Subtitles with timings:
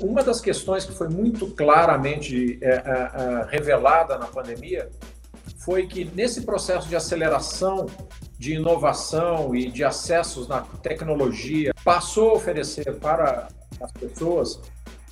[0.00, 4.90] uma das questões que foi muito claramente é, é, é, revelada na pandemia
[5.58, 7.86] foi que nesse processo de aceleração
[8.40, 14.58] de inovação e de acessos na tecnologia, passou a oferecer para as pessoas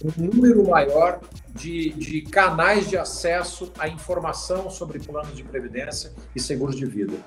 [0.03, 1.21] um número maior
[1.51, 7.19] de, de canais de acesso à informação sobre planos de previdência e seguros de vida.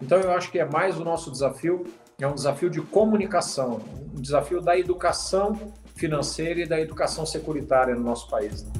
[0.00, 1.84] Então, eu acho que é mais o nosso desafio,
[2.20, 3.80] é um desafio de comunicação,
[4.12, 5.56] um desafio da educação
[5.94, 8.64] financeira e da educação securitária no nosso país.
[8.64, 8.72] Né?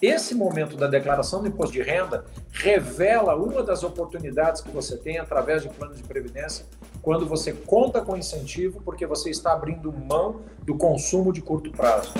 [0.00, 5.18] Esse momento da declaração do imposto de renda revela uma das oportunidades que você tem
[5.18, 6.64] através de plano de previdência
[7.02, 12.12] quando você conta com incentivo porque você está abrindo mão do consumo de curto prazo.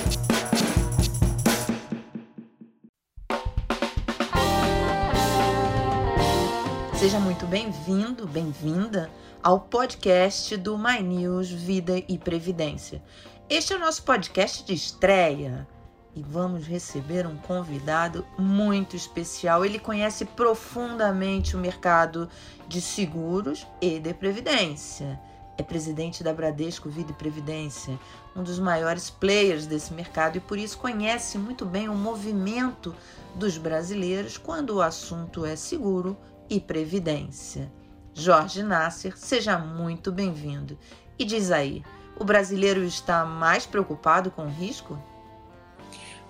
[6.98, 9.08] Seja muito bem-vindo, bem-vinda
[9.44, 13.02] ao podcast do My News Vida e Previdência.
[13.46, 15.68] Este é o nosso podcast de estreia
[16.16, 19.62] e vamos receber um convidado muito especial.
[19.62, 22.26] Ele conhece profundamente o mercado
[22.66, 25.20] de seguros e de previdência.
[25.58, 28.00] É presidente da Bradesco Vida e Previdência,
[28.34, 32.94] um dos maiores players desse mercado e por isso conhece muito bem o movimento
[33.34, 36.16] dos brasileiros quando o assunto é seguro
[36.48, 37.70] e previdência.
[38.14, 40.78] Jorge Nasser, seja muito bem-vindo.
[41.18, 41.82] E diz aí,
[42.16, 44.96] o brasileiro está mais preocupado com o risco?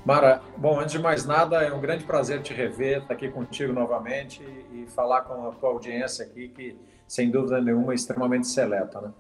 [0.02, 3.72] Mara, bom, antes de mais nada, é um grande prazer te rever, estar aqui contigo
[3.72, 9.02] novamente e falar com a tua audiência aqui, que sem dúvida nenhuma é extremamente seleta.
[9.02, 9.12] Né?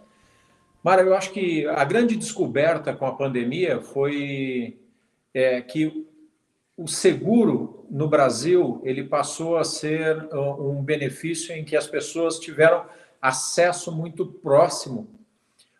[0.82, 4.78] Mara, eu acho que a grande descoberta com a pandemia foi
[5.34, 6.06] é, que
[6.76, 12.84] o seguro no Brasil ele passou a ser um benefício em que as pessoas tiveram
[13.22, 15.08] acesso muito próximo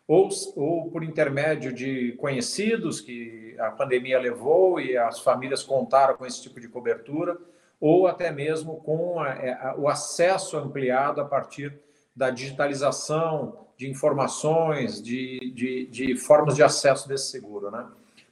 [0.07, 6.25] ou, ou por intermédio de conhecidos que a pandemia levou e as famílias contaram com
[6.25, 7.37] esse tipo de cobertura,
[7.81, 11.77] ou até mesmo com a, é, a, o acesso ampliado a partir
[12.15, 17.69] da digitalização de informações, de, de, de formas de acesso desse seguro.
[17.69, 17.85] Né?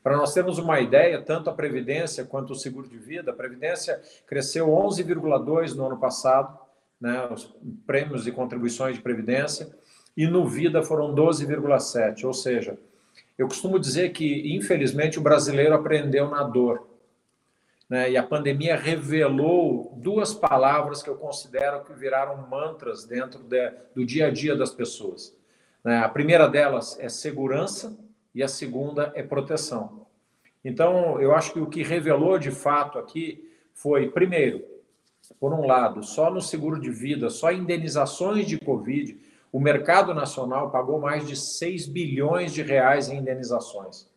[0.04, 4.02] Para nós termos uma ideia, tanto a Previdência quanto o seguro de vida, a Previdência
[4.28, 6.60] cresceu 11,2% no ano passado,
[7.00, 7.56] né, os
[7.88, 9.74] prêmios e contribuições de Previdência,
[10.16, 12.26] e no Vida foram 12,7.
[12.26, 12.78] Ou seja,
[13.38, 16.86] eu costumo dizer que, infelizmente, o brasileiro aprendeu na dor.
[17.90, 18.12] Né?
[18.12, 24.06] E a pandemia revelou duas palavras que eu considero que viraram mantras dentro de, do
[24.06, 25.36] dia a dia das pessoas.
[25.84, 25.98] Né?
[25.98, 27.98] A primeira delas é segurança
[28.34, 30.06] e a segunda é proteção.
[30.64, 34.64] Então, eu acho que o que revelou de fato aqui foi, primeiro,
[35.40, 39.18] por um lado, só no seguro de vida, só indenizações de Covid,
[39.52, 44.08] o mercado nacional pagou mais de 6 bilhões de reais em indenizações.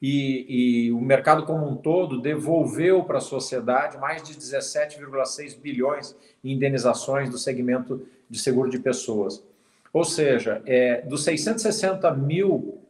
[0.00, 6.16] E, e o mercado como um todo devolveu para a sociedade mais de 17,6 bilhões
[6.42, 9.44] em indenizações do segmento de seguro de pessoas.
[9.92, 12.81] Ou seja, é, dos 660 mil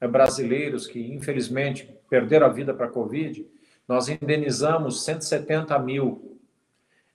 [0.00, 3.46] brasileiros que, infelizmente, perderam a vida para a Covid,
[3.86, 6.38] nós indenizamos 170 mil.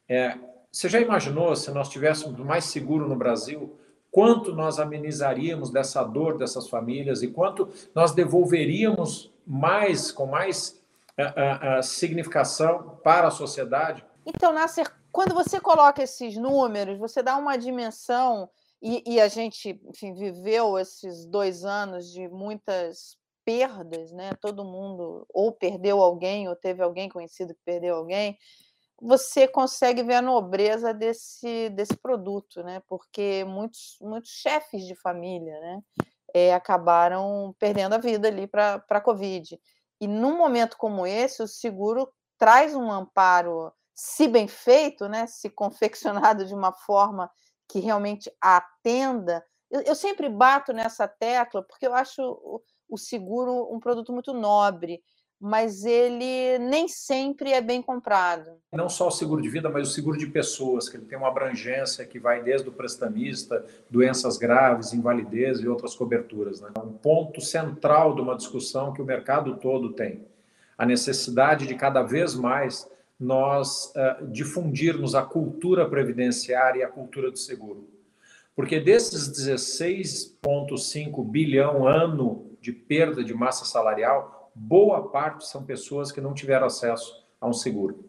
[0.07, 0.37] É,
[0.71, 3.77] você já imaginou se nós tivéssemos mais seguro no Brasil,
[4.09, 10.81] quanto nós amenizaríamos dessa dor dessas famílias e quanto nós devolveríamos mais, com mais
[11.17, 14.03] uh, uh, significação para a sociedade?
[14.25, 18.49] Então, Nasser, quando você coloca esses números, você dá uma dimensão,
[18.81, 24.31] e, e a gente enfim, viveu esses dois anos de muitas perdas, né?
[24.41, 28.37] Todo mundo ou perdeu alguém, ou teve alguém conhecido que perdeu alguém
[29.01, 32.83] você consegue ver a nobreza desse, desse produto, né?
[32.87, 35.81] Porque muitos, muitos chefes de família, né?
[36.33, 39.59] É, acabaram perdendo a vida ali para a Covid.
[39.99, 45.25] E num momento como esse, o seguro traz um amparo, se bem feito, né?
[45.25, 47.29] Se confeccionado de uma forma
[47.71, 49.43] que realmente atenda.
[49.69, 54.33] Eu, eu sempre bato nessa tecla porque eu acho o, o seguro um produto muito
[54.33, 55.01] nobre
[55.41, 58.45] mas ele nem sempre é bem comprado.
[58.71, 61.29] Não só o seguro de vida, mas o seguro de pessoas, que ele tem uma
[61.29, 66.61] abrangência que vai desde o prestamista, doenças graves, invalidez e outras coberturas.
[66.61, 66.69] Né?
[66.77, 70.23] Um ponto central de uma discussão que o mercado todo tem.
[70.77, 72.87] A necessidade de cada vez mais
[73.21, 77.87] nós uh, difundirmos a cultura previdenciária e a cultura do seguro.
[78.55, 86.19] Porque desses 16,5 bilhão ano de perda de massa salarial, boa parte são pessoas que
[86.19, 88.03] não tiveram acesso a um seguro.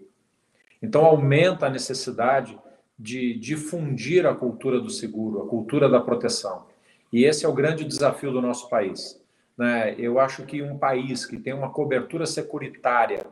[0.81, 2.59] Então, aumenta a necessidade
[2.99, 6.65] de difundir a cultura do seguro, a cultura da proteção.
[7.13, 9.23] E esse é o grande desafio do nosso país.
[9.59, 9.95] Né?
[9.99, 13.27] Eu acho que um país que tem uma cobertura securitária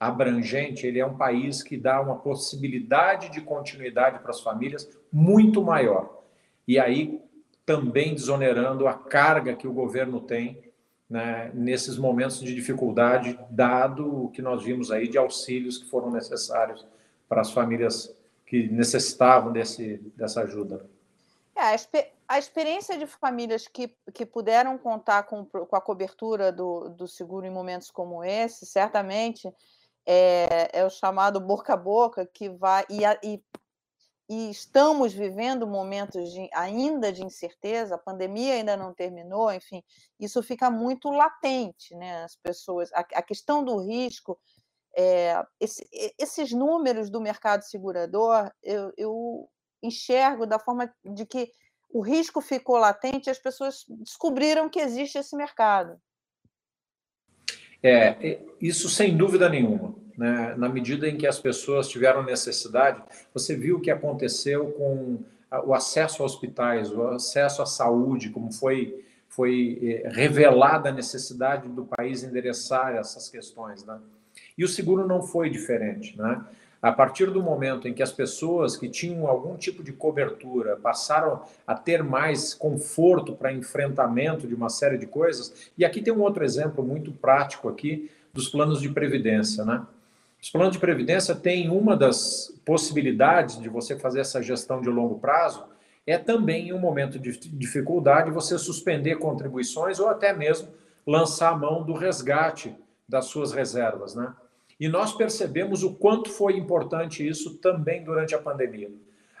[0.00, 5.62] abrangente, ele é um país que dá uma possibilidade de continuidade para as famílias muito
[5.62, 6.24] maior.
[6.66, 7.20] E aí
[7.66, 10.72] também desonerando a carga que o governo tem
[11.08, 16.10] né, nesses momentos de dificuldade, dado o que nós vimos aí de auxílios que foram
[16.10, 16.86] necessários
[17.28, 18.16] para as famílias
[18.46, 20.84] que necessitavam desse, dessa ajuda.
[21.54, 21.76] É, a,
[22.28, 27.44] a, experiência de famílias que, que puderam contar com, com a cobertura do, do seguro
[27.44, 29.52] em momentos como esse, certamente
[30.12, 32.84] é, é o chamado boca a boca, que vai.
[32.90, 33.40] E, e,
[34.28, 39.84] e estamos vivendo momentos de, ainda de incerteza, a pandemia ainda não terminou, enfim,
[40.18, 42.24] isso fica muito latente, né?
[42.24, 42.92] As pessoas.
[42.92, 44.36] A, a questão do risco.
[44.96, 49.48] É, esse, esses números do mercado segurador, eu, eu
[49.80, 51.52] enxergo da forma de que
[51.92, 56.00] o risco ficou latente e as pessoas descobriram que existe esse mercado.
[57.80, 59.99] É, isso sem dúvida nenhuma.
[60.20, 60.54] Né?
[60.58, 63.02] Na medida em que as pessoas tiveram necessidade,
[63.32, 65.18] você viu o que aconteceu com
[65.64, 71.70] o acesso a hospitais, o acesso à saúde, como foi, foi eh, revelada a necessidade
[71.70, 73.82] do país endereçar essas questões.
[73.82, 73.98] Né?
[74.58, 76.14] E o seguro não foi diferente.
[76.18, 76.44] Né?
[76.82, 81.44] A partir do momento em que as pessoas que tinham algum tipo de cobertura passaram
[81.66, 86.20] a ter mais conforto para enfrentamento de uma série de coisas, e aqui tem um
[86.20, 89.82] outro exemplo muito prático aqui dos planos de previdência, né?
[90.42, 95.18] Os planos de previdência têm uma das possibilidades de você fazer essa gestão de longo
[95.18, 95.64] prazo
[96.06, 100.68] é também em um momento de dificuldade você suspender contribuições ou até mesmo
[101.06, 102.74] lançar a mão do resgate
[103.08, 104.34] das suas reservas, né?
[104.78, 108.90] E nós percebemos o quanto foi importante isso também durante a pandemia.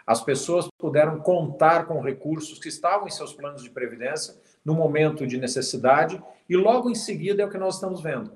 [0.06, 5.26] As pessoas puderam contar com recursos que estavam em seus planos de previdência no momento
[5.26, 8.32] de necessidade e logo em seguida é o que nós estamos vendo.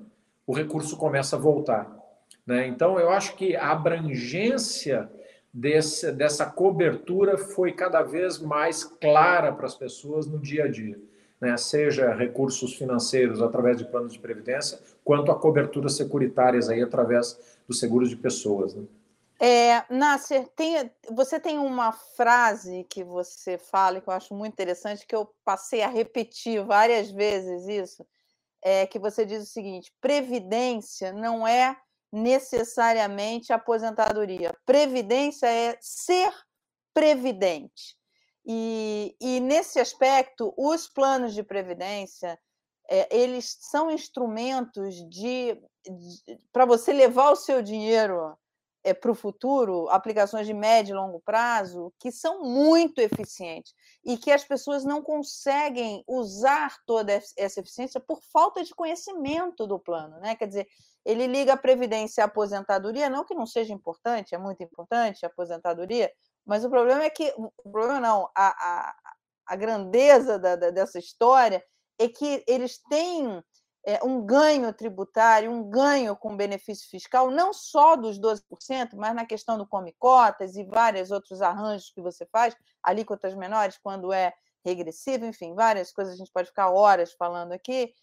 [0.47, 2.04] O recurso começa a voltar.
[2.45, 2.67] Né?
[2.67, 5.09] Então, eu acho que a abrangência
[5.53, 10.99] desse, dessa cobertura foi cada vez mais clara para as pessoas no dia a dia
[11.39, 17.57] né, seja recursos financeiros através de planos de previdência, quanto a coberturas securitárias aí através
[17.67, 18.73] dos seguros de pessoas.
[18.73, 18.83] Né?
[19.39, 25.05] É, Nasser, tem, você tem uma frase que você fala que eu acho muito interessante,
[25.05, 28.05] que eu passei a repetir várias vezes isso,
[28.63, 31.77] é que você diz o seguinte: previdência não é
[32.15, 34.55] necessariamente aposentadoria.
[34.65, 36.31] Previdência é ser
[36.93, 37.97] previdente.
[38.45, 42.39] E, e nesse aspecto, os planos de previdência
[42.89, 48.37] é, eles são instrumentos de, de para você levar o seu dinheiro
[48.83, 53.73] é, para o futuro, aplicações de médio e longo prazo, que são muito eficientes
[54.05, 59.79] e que as pessoas não conseguem usar toda essa eficiência por falta de conhecimento do
[59.79, 60.19] plano.
[60.19, 60.35] Né?
[60.35, 60.67] Quer dizer,
[61.05, 65.29] ele liga a previdência à aposentadoria, não que não seja importante, é muito importante a
[65.29, 66.11] aposentadoria,
[66.45, 68.95] mas o problema é que, o problema não, a, a,
[69.47, 71.63] a grandeza da, da, dessa história
[71.99, 73.43] é que eles têm
[73.85, 79.25] é, um ganho tributário, um ganho com benefício fiscal, não só dos 12%, mas na
[79.25, 84.33] questão do come cotas e vários outros arranjos que você faz, alíquotas menores quando é
[84.65, 87.93] regressivo, enfim, várias coisas a gente pode ficar horas falando aqui,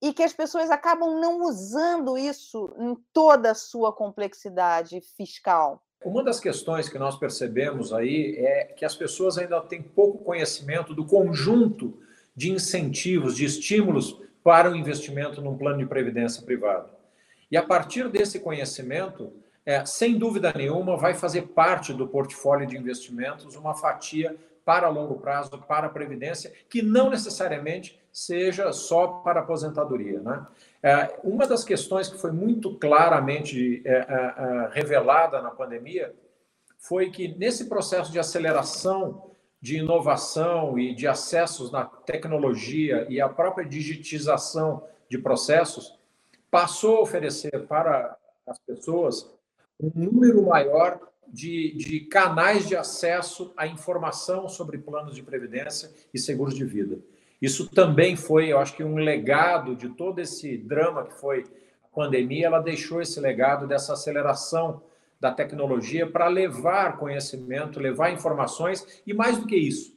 [0.00, 5.82] e que as pessoas acabam não usando isso em toda a sua complexidade fiscal.
[6.02, 10.94] Uma das questões que nós percebemos aí é que as pessoas ainda têm pouco conhecimento
[10.94, 11.98] do conjunto
[12.34, 16.88] de incentivos, de estímulos para o investimento num plano de previdência privado.
[17.50, 19.30] E a partir desse conhecimento,
[19.66, 25.18] é, sem dúvida nenhuma, vai fazer parte do portfólio de investimentos uma fatia para longo
[25.18, 30.20] prazo, para a previdência, que não necessariamente seja só para aposentadoria.
[30.20, 30.46] Né?
[30.82, 36.14] É, uma das questões que foi muito claramente é, é, revelada na pandemia
[36.78, 43.28] foi que, nesse processo de aceleração de inovação e de acessos na tecnologia e a
[43.28, 45.98] própria digitização de processos,
[46.50, 49.30] passou a oferecer para as pessoas
[49.78, 50.98] um número maior
[51.28, 56.98] de, de canais de acesso à informação sobre planos de previdência e seguros de vida.
[57.40, 61.44] Isso também foi, eu acho que um legado de todo esse drama que foi
[61.82, 64.82] a pandemia, ela deixou esse legado dessa aceleração
[65.18, 69.94] da tecnologia para levar conhecimento, levar informações e, mais do que isso,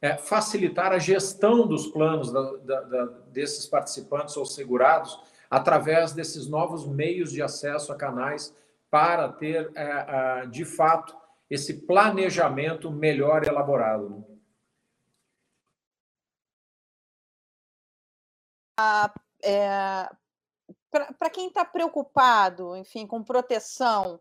[0.00, 5.18] é, facilitar a gestão dos planos da, da, da, desses participantes ou segurados
[5.50, 8.54] através desses novos meios de acesso a canais
[8.90, 11.16] para ter, é, de fato,
[11.48, 14.24] esse planejamento melhor elaborado.
[19.42, 20.08] É,
[21.18, 24.20] para quem está preocupado, enfim, com proteção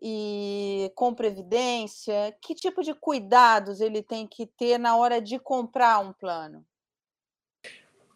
[0.00, 5.98] e com previdência, que tipo de cuidados ele tem que ter na hora de comprar
[6.00, 6.64] um plano?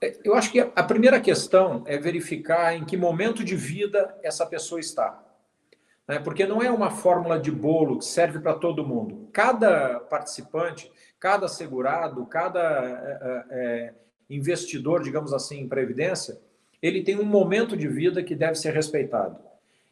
[0.00, 4.46] É, eu acho que a primeira questão é verificar em que momento de vida essa
[4.46, 5.22] pessoa está.
[6.06, 6.18] Né?
[6.18, 9.28] Porque não é uma fórmula de bolo que serve para todo mundo.
[9.32, 13.94] Cada participante, cada segurado, cada é, é,
[14.28, 16.38] investidor, digamos assim, em previdência,
[16.82, 19.36] ele tem um momento de vida que deve ser respeitado.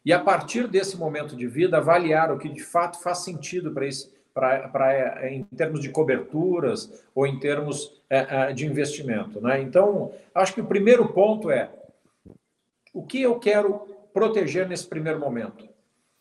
[0.04, 3.86] E a partir desse momento de vida, avaliar o que de fato faz sentido para
[3.86, 9.40] esse, pra, pra, é, em termos de coberturas ou em termos é, de investimento.
[9.40, 9.60] Né?
[9.62, 11.70] Então, acho que o primeiro ponto é
[12.94, 13.80] o que eu quero
[14.14, 15.68] proteger nesse primeiro momento.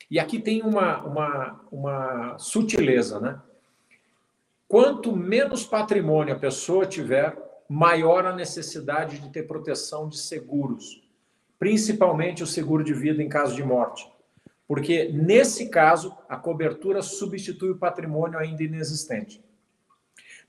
[0.10, 3.40] E aqui tem uma, uma, uma sutileza, né?
[4.68, 7.36] Quanto menos patrimônio a pessoa tiver,
[7.70, 11.02] maior a necessidade de ter proteção de seguros,
[11.58, 14.08] principalmente o seguro de vida em caso de morte.
[14.68, 19.44] Porque, nesse caso, a cobertura substitui o patrimônio ainda inexistente.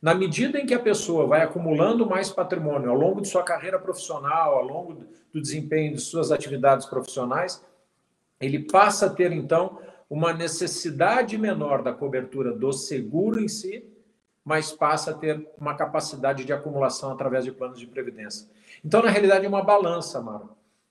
[0.01, 3.79] Na medida em que a pessoa vai acumulando mais patrimônio ao longo de sua carreira
[3.79, 7.65] profissional, ao longo do desempenho de suas atividades profissionais,
[8.41, 13.85] ele passa a ter, então, uma necessidade menor da cobertura do seguro em si
[14.47, 18.49] mas passa a ter uma capacidade de acumulação através de planos de previdência.
[18.85, 20.45] Então, na realidade, é uma balança, Mara,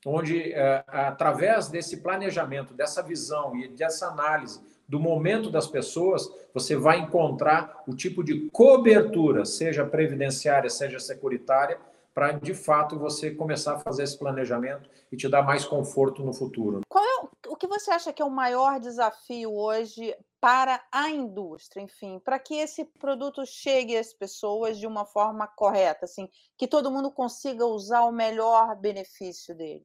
[0.06, 6.76] onde, é, através desse planejamento, dessa visão e dessa análise do momento das pessoas, você
[6.76, 11.80] vai encontrar o tipo de cobertura, seja previdenciária, seja securitária,
[12.14, 16.34] para de fato você começar a fazer esse planejamento e te dar mais conforto no
[16.34, 16.82] futuro.
[16.90, 20.14] Qual é o que você acha que é o maior desafio hoje
[20.46, 26.06] para a indústria, enfim, para que esse produto chegue às pessoas de uma forma correta,
[26.06, 29.84] assim, que todo mundo consiga usar o melhor benefício dele?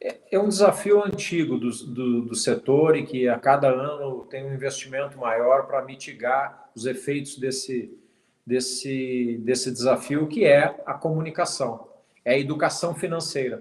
[0.00, 4.46] É, é um desafio antigo do, do, do setor e que a cada ano tem
[4.46, 7.98] um investimento maior para mitigar os efeitos desse,
[8.46, 11.88] desse, desse desafio, que é a comunicação,
[12.24, 13.60] é a educação financeira.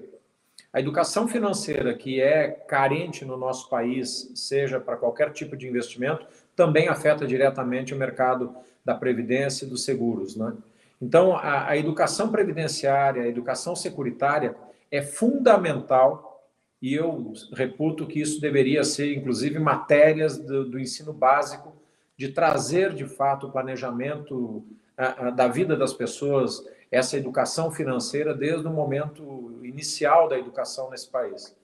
[0.74, 6.25] A educação financeira, que é carente no nosso país, seja para qualquer tipo de investimento,
[6.56, 10.36] também afeta diretamente o mercado da previdência e dos seguros.
[10.36, 10.51] Né?
[11.00, 14.56] Então, a, a educação previdenciária, a educação securitária
[14.89, 16.44] é fundamental
[16.82, 21.74] e eu reputo que isso deveria ser, inclusive, matérias do, do ensino básico,
[22.18, 24.65] de trazer, de fato, o planejamento
[24.98, 30.92] a, a, da vida das pessoas, essa educação financeira desde o momento inicial da educação
[30.92, 31.56] nesse país.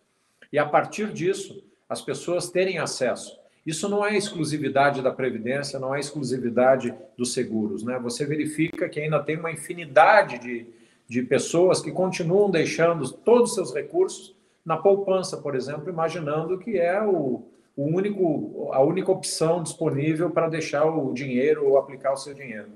[0.51, 3.39] E a partir disso, as pessoas terem acesso.
[3.63, 7.83] Isso não é exclusividade da Previdência, não é exclusividade dos seguros.
[7.83, 7.99] Né?
[7.99, 10.65] Você verifica que ainda tem uma infinidade de,
[11.07, 16.79] de pessoas que continuam deixando todos os seus recursos na poupança, por exemplo, imaginando que
[16.79, 17.43] é o,
[17.77, 22.69] o único, a única opção disponível para deixar o dinheiro ou aplicar o seu dinheiro.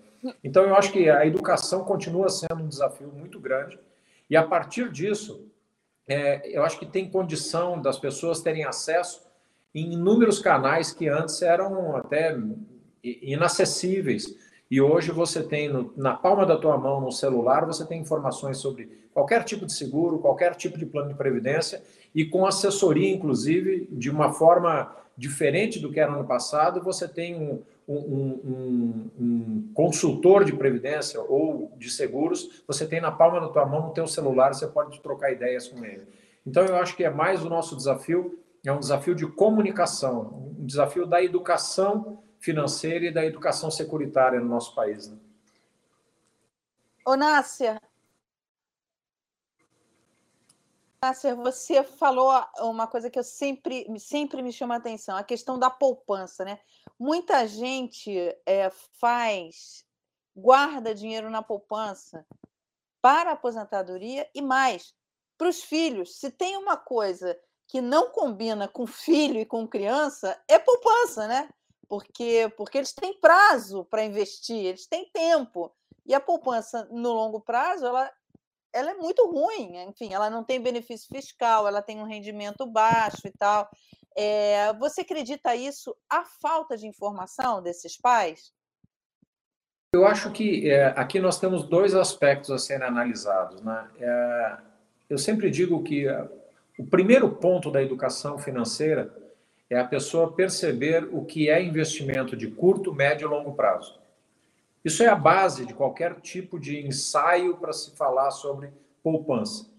[0.44, 3.80] Então, eu acho que a educação continua sendo um desafio muito grande,
[4.30, 5.48] e a partir disso,
[6.08, 9.22] é, eu acho que tem condição das pessoas terem acesso
[9.74, 12.38] em inúmeros canais que antes eram até
[13.04, 14.36] inacessíveis.
[14.70, 18.58] E hoje você tem no, na palma da tua mão, no celular, você tem informações
[18.58, 23.88] sobre qualquer tipo de seguro, qualquer tipo de plano de previdência e com assessoria, inclusive,
[23.92, 29.72] de uma forma diferente do que era no passado, você tem um, um, um, um,
[29.74, 34.08] consultor de previdência ou de seguros, você tem na palma da tua mão, no teu
[34.08, 36.08] celular, você pode trocar ideias com ele.
[36.46, 40.66] Então, eu acho que é mais o nosso desafio, é um desafio de comunicação, um
[40.66, 45.08] desafio da educação financeira e da educação securitária no nosso país.
[45.08, 45.18] Né?
[47.06, 47.80] Ô, Nácia,
[51.04, 55.60] Nasser, você falou uma coisa que eu sempre, sempre me chama a atenção, a questão
[55.60, 56.58] da poupança, né?
[57.04, 58.10] Muita gente
[58.46, 59.84] é, faz,
[60.34, 62.26] guarda dinheiro na poupança
[63.02, 64.94] para a aposentadoria e mais,
[65.38, 66.18] para os filhos.
[66.18, 71.50] Se tem uma coisa que não combina com filho e com criança, é poupança, né?
[71.90, 75.76] Porque, porque eles têm prazo para investir, eles têm tempo.
[76.06, 78.10] E a poupança no longo prazo, ela
[78.72, 83.28] ela é muito ruim, enfim, ela não tem benefício fiscal, ela tem um rendimento baixo
[83.28, 83.70] e tal.
[84.16, 88.54] É, você acredita isso a falta de informação desses pais?
[89.94, 93.62] Eu acho que é, aqui nós temos dois aspectos a serem analisados.
[93.62, 93.88] Né?
[94.00, 94.58] É,
[95.10, 96.08] eu sempre digo que
[96.78, 99.14] o primeiro ponto da educação financeira
[99.70, 104.00] é a pessoa perceber o que é investimento de curto, médio e longo prazo.
[104.84, 109.73] Isso é a base de qualquer tipo de ensaio para se falar sobre poupança.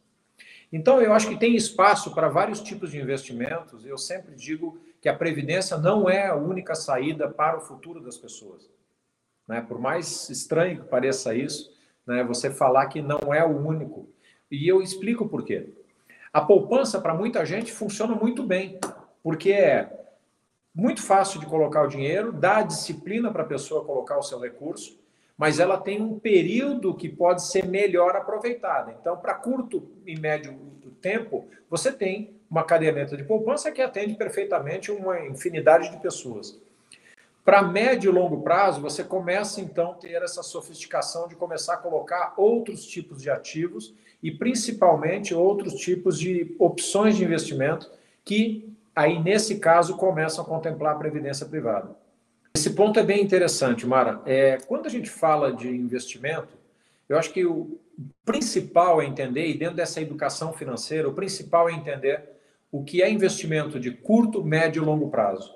[0.75, 3.87] Então, eu acho que tem espaço para vários tipos de investimentos.
[3.87, 8.19] Eu sempre digo que a previdência não é a única saída para o futuro das
[8.19, 8.69] pessoas.
[9.47, 9.61] Né?
[9.61, 11.73] Por mais estranho que pareça isso,
[12.05, 12.25] né?
[12.25, 14.09] você falar que não é o único.
[14.51, 15.73] E eu explico por quê.
[16.33, 18.81] A poupança, para muita gente, funciona muito bem,
[19.23, 19.89] porque é
[20.75, 24.99] muito fácil de colocar o dinheiro, dá disciplina para a pessoa colocar o seu recurso,
[25.37, 28.95] mas ela tem um período que pode ser melhor aproveitado.
[29.01, 30.57] Então, para curto e médio
[31.05, 36.59] tempo, você tem uma caderneta de poupança que atende perfeitamente uma infinidade de pessoas.
[37.45, 41.77] Para médio e longo prazo, você começa então a ter essa sofisticação de começar a
[41.77, 47.91] colocar outros tipos de ativos e principalmente outros tipos de opções de investimento
[48.25, 51.95] que aí nesse caso começam a contemplar a previdência privada.
[52.65, 54.23] Esse ponto é bem interessante, Mara.
[54.25, 56.57] É, quando a gente fala de investimento,
[57.07, 57.79] eu acho que o
[58.25, 62.25] principal é entender, e dentro dessa educação financeira, o principal é entender
[62.73, 65.55] o que é investimento de curto, médio e longo prazo.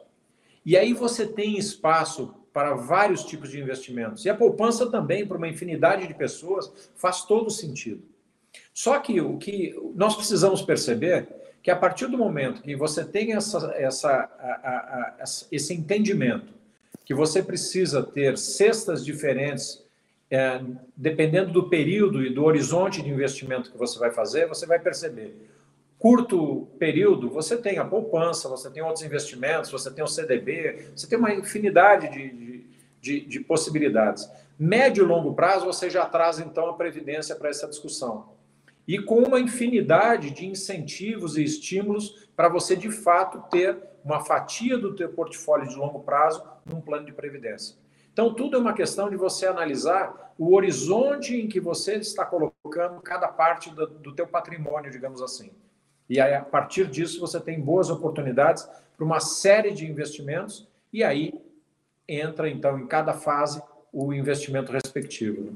[0.67, 4.27] E aí você tem espaço para vários tipos de investimentos.
[4.27, 8.03] E a poupança também, para uma infinidade de pessoas, faz todo sentido.
[8.75, 11.27] Só que o que nós precisamos perceber
[11.63, 16.58] que a partir do momento que você tem essa, essa, a, a, a, esse entendimento
[17.09, 19.83] que você precisa ter cestas diferentes,
[20.31, 20.61] é,
[20.95, 25.35] dependendo do período e do horizonte de investimento que você vai fazer, você vai perceber
[25.99, 31.07] curto período, você tem a poupança, você tem outros investimentos, você tem o CDB, você
[31.07, 32.67] tem uma infinidade de,
[33.01, 34.31] de, de possibilidades.
[34.59, 38.37] Médio e longo prazo, você já traz então a previdência para essa discussão.
[38.87, 43.77] E com uma infinidade de incentivos e estímulos para você, de fato, ter
[44.09, 47.77] uma fatia do teu portfólio de longo prazo num plano de previdência.
[48.11, 53.01] Então, tudo é uma questão de você analisar o horizonte em que você está colocando
[53.03, 55.51] cada parte do, do teu patrimônio, digamos assim.
[56.09, 61.05] E aí, a partir disso, você tem boas oportunidades para uma série de investimentos, e
[61.05, 61.35] aí
[62.09, 65.43] entra, então, em cada fase, o investimento respectivo.
[65.43, 65.53] Né?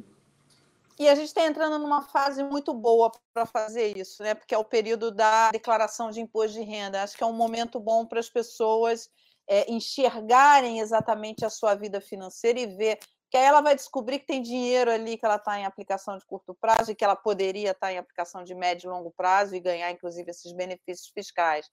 [1.03, 4.37] E a gente está entrando numa fase muito boa para fazer isso, né?
[4.37, 7.03] Porque é o período da declaração de imposto de renda.
[7.03, 9.11] Acho que é um momento bom para as pessoas
[9.49, 14.27] é, enxergarem exatamente a sua vida financeira e ver que aí ela vai descobrir que
[14.27, 17.73] tem dinheiro ali que ela está em aplicação de curto prazo e que ela poderia
[17.73, 21.69] estar tá em aplicação de médio e longo prazo e ganhar, inclusive, esses benefícios fiscais.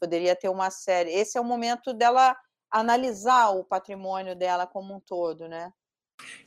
[0.00, 1.10] Poderia ter uma série.
[1.10, 2.34] Esse é o momento dela
[2.70, 5.70] analisar o patrimônio dela como um todo, né?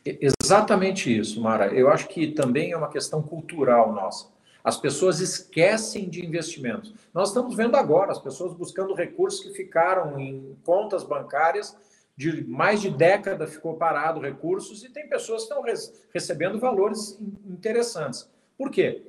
[0.05, 1.67] Exatamente isso, Mara.
[1.67, 4.27] Eu acho que também é uma questão cultural nossa.
[4.63, 6.93] As pessoas esquecem de investimentos.
[7.13, 11.75] Nós estamos vendo agora as pessoas buscando recursos que ficaram em contas bancárias
[12.15, 15.63] de mais de década ficou parado recursos e tem pessoas que estão
[16.13, 18.29] recebendo valores interessantes.
[18.57, 19.03] Por quê?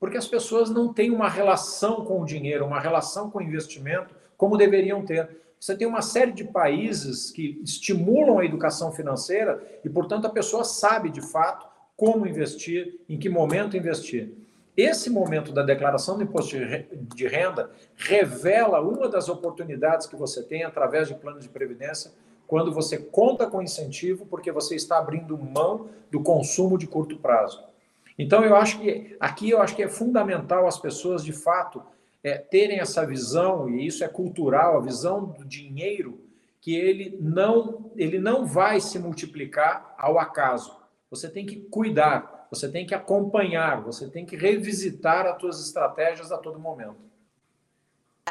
[0.00, 4.14] Porque as pessoas não têm uma relação com o dinheiro, uma relação com o investimento
[4.36, 5.28] como deveriam ter.
[5.66, 10.62] Você tem uma série de países que estimulam a educação financeira e, portanto, a pessoa
[10.62, 14.30] sabe de fato como investir, em que momento investir.
[14.76, 16.54] Esse momento da declaração do imposto
[17.16, 22.12] de renda revela uma das oportunidades que você tem através de planos de previdência
[22.46, 27.60] quando você conta com incentivo, porque você está abrindo mão do consumo de curto prazo.
[28.16, 31.82] Então, eu acho que aqui eu acho que é fundamental as pessoas, de fato,
[32.22, 36.24] é, terem essa visão, e isso é cultural, a visão do dinheiro,
[36.60, 40.76] que ele não, ele não vai se multiplicar ao acaso.
[41.10, 46.32] Você tem que cuidar, você tem que acompanhar, você tem que revisitar as suas estratégias
[46.32, 47.06] a todo momento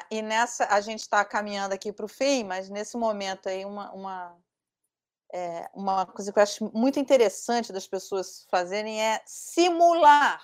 [0.09, 3.91] e nessa a gente está caminhando aqui para o fim, mas nesse momento aí uma,
[3.91, 4.37] uma,
[5.33, 10.41] é, uma coisa que eu acho muito interessante das pessoas fazerem é simular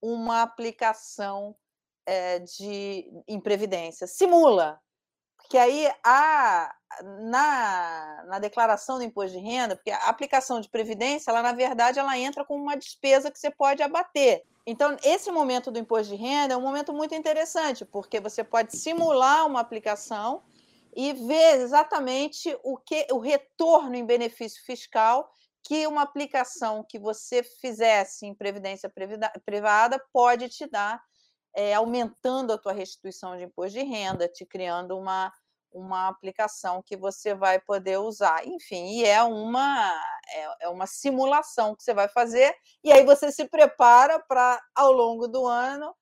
[0.00, 1.54] uma aplicação
[2.06, 4.06] é, de em previdência.
[4.06, 4.80] Simula,
[5.36, 6.74] porque aí a,
[7.20, 11.98] na, na declaração do imposto de renda, porque a aplicação de previdência, ela na verdade
[11.98, 14.42] ela entra com uma despesa que você pode abater.
[14.66, 18.76] Então, esse momento do imposto de renda é um momento muito interessante, porque você pode
[18.76, 20.42] simular uma aplicação
[20.94, 25.28] e ver exatamente o que o retorno em benefício fiscal
[25.64, 28.92] que uma aplicação que você fizesse em previdência
[29.44, 31.00] privada pode te dar,
[31.54, 35.32] é, aumentando a tua restituição de imposto de renda, te criando uma
[35.72, 38.46] uma aplicação que você vai poder usar.
[38.46, 39.90] Enfim, e é uma,
[40.28, 44.92] é, é uma simulação que você vai fazer, e aí você se prepara para, ao
[44.92, 45.94] longo do ano,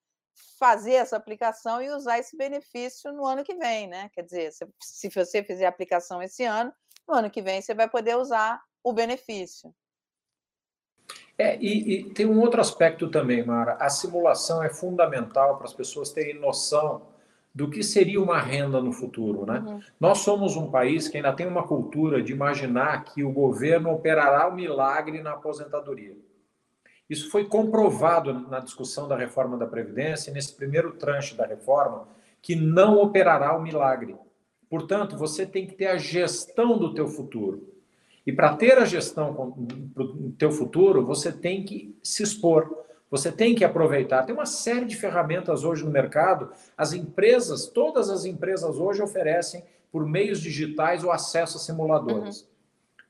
[0.58, 4.10] fazer essa aplicação e usar esse benefício no ano que vem, né?
[4.12, 6.72] Quer dizer, se, se você fizer a aplicação esse ano,
[7.08, 9.74] no ano que vem você vai poder usar o benefício.
[11.40, 13.78] É, e, e, tem um outro aspecto também, Mara.
[13.80, 17.00] A simulação é fundamental para as pessoas terem noção
[17.54, 19.46] do que seria uma renda no futuro.
[19.46, 19.58] Né?
[19.66, 19.80] Uhum.
[19.98, 24.48] Nós somos um país que ainda tem uma cultura de imaginar que o governo operará
[24.48, 26.14] o milagre na aposentadoria.
[27.08, 32.06] Isso foi comprovado na discussão da reforma da Previdência, nesse primeiro tranche da reforma,
[32.42, 34.14] que não operará o milagre.
[34.68, 37.66] Portanto, você tem que ter a gestão do teu futuro.
[38.26, 43.54] E para ter a gestão do teu futuro, você tem que se expor, você tem
[43.54, 44.22] que aproveitar.
[44.22, 46.52] Tem uma série de ferramentas hoje no mercado.
[46.76, 52.42] As empresas, todas as empresas hoje oferecem, por meios digitais, o acesso a simuladores.
[52.42, 52.46] Uhum.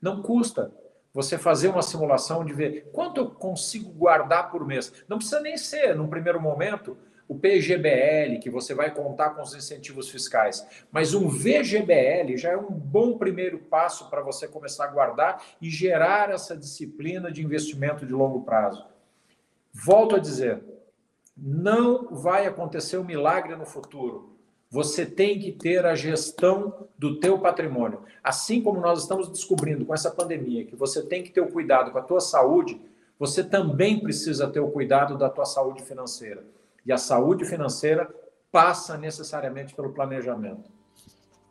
[0.00, 0.72] Não custa
[1.12, 4.92] você fazer uma simulação de ver quanto eu consigo guardar por mês.
[5.08, 6.96] Não precisa nem ser, num primeiro momento,
[7.30, 12.56] o PGBL, que você vai contar com os incentivos fiscais, mas um VGBL já é
[12.56, 18.04] um bom primeiro passo para você começar a guardar e gerar essa disciplina de investimento
[18.04, 18.84] de longo prazo.
[19.72, 20.60] Volto a dizer,
[21.36, 24.36] não vai acontecer um milagre no futuro.
[24.68, 28.02] Você tem que ter a gestão do teu patrimônio.
[28.24, 31.92] Assim como nós estamos descobrindo com essa pandemia que você tem que ter o cuidado
[31.92, 32.80] com a tua saúde,
[33.16, 36.44] você também precisa ter o cuidado da tua saúde financeira.
[36.90, 38.12] E a saúde financeira
[38.50, 40.68] passa necessariamente pelo planejamento.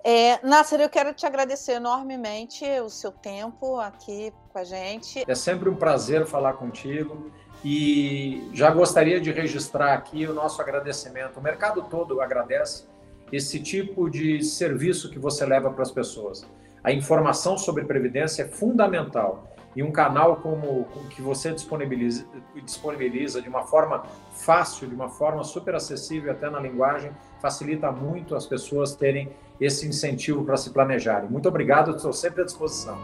[0.04, 5.24] É, Nasser, eu quero te agradecer enormemente o seu tempo aqui com a gente.
[5.26, 7.32] É sempre um prazer falar contigo
[7.64, 11.40] e já gostaria de registrar aqui o nosso agradecimento.
[11.40, 12.84] O mercado todo agradece
[13.32, 16.46] esse tipo de serviço que você leva para as pessoas.
[16.84, 22.26] A informação sobre previdência é fundamental e um canal como, que você disponibiliza,
[22.64, 24.04] disponibiliza de uma forma
[24.34, 29.88] fácil, de uma forma super acessível até na linguagem, facilita muito as pessoas terem esse
[29.88, 31.30] incentivo para se planejarem.
[31.30, 32.98] Muito obrigado, estou sempre à disposição.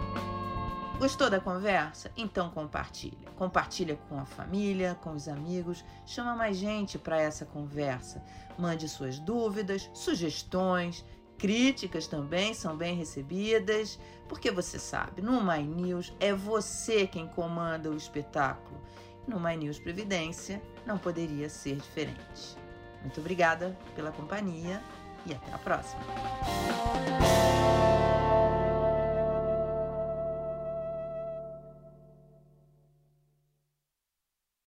[0.98, 2.10] Gostou da conversa?
[2.16, 3.28] Então compartilha.
[3.36, 8.24] Compartilha com a família, com os amigos, chama mais gente para essa conversa.
[8.58, 11.04] Mande suas dúvidas, sugestões,
[11.38, 17.90] Críticas também são bem recebidas, porque você sabe, no My News é você quem comanda
[17.90, 18.80] o espetáculo.
[19.28, 22.58] No My News Previdência não poderia ser diferente.
[23.02, 24.82] Muito obrigada pela companhia
[25.26, 26.02] e até a próxima.